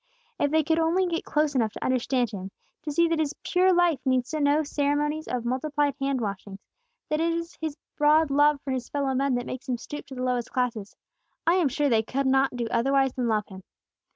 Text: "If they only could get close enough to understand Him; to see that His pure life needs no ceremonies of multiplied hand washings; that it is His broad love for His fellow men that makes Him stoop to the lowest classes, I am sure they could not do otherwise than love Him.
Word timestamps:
"If 0.39 0.49
they 0.49 0.63
only 0.79 1.03
could 1.05 1.11
get 1.13 1.25
close 1.25 1.53
enough 1.53 1.73
to 1.73 1.85
understand 1.85 2.31
Him; 2.31 2.49
to 2.81 2.91
see 2.91 3.07
that 3.07 3.19
His 3.19 3.35
pure 3.43 3.71
life 3.71 3.99
needs 4.03 4.33
no 4.33 4.63
ceremonies 4.63 5.27
of 5.27 5.45
multiplied 5.45 5.93
hand 5.99 6.21
washings; 6.21 6.57
that 7.09 7.21
it 7.21 7.31
is 7.31 7.55
His 7.61 7.77
broad 7.97 8.31
love 8.31 8.59
for 8.63 8.71
His 8.71 8.89
fellow 8.89 9.13
men 9.13 9.35
that 9.35 9.45
makes 9.45 9.69
Him 9.69 9.77
stoop 9.77 10.07
to 10.07 10.15
the 10.15 10.23
lowest 10.23 10.51
classes, 10.51 10.95
I 11.45 11.53
am 11.53 11.69
sure 11.69 11.87
they 11.87 12.01
could 12.01 12.25
not 12.25 12.55
do 12.55 12.65
otherwise 12.71 13.13
than 13.13 13.27
love 13.27 13.45
Him. 13.45 13.61